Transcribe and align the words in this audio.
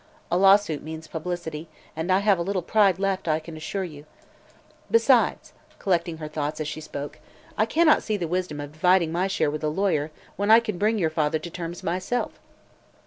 A 0.31 0.35
lawsuit 0.37 0.81
means 0.81 1.05
publicity, 1.05 1.67
and 1.95 2.11
I 2.11 2.21
have 2.21 2.39
a 2.39 2.41
little 2.41 2.63
pride 2.63 2.97
left, 2.97 3.27
I 3.27 3.39
assure 3.45 3.83
you. 3.83 4.07
Besides," 4.89 5.53
collecting 5.77 6.17
her 6.17 6.27
thoughts 6.27 6.59
as 6.59 6.67
she 6.67 6.81
spoke, 6.81 7.19
"I 7.55 7.67
cannot 7.67 8.01
see 8.01 8.17
the 8.17 8.27
wisdom 8.27 8.59
of 8.59 8.71
dividing 8.71 9.11
my 9.11 9.27
share 9.27 9.51
with 9.51 9.63
a 9.63 9.69
lawyer 9.69 10.09
when 10.37 10.49
I 10.49 10.59
can 10.59 10.79
bring 10.79 10.97
your 10.97 11.11
father 11.11 11.37
to 11.37 11.49
terms 11.51 11.83
myself. 11.83 12.39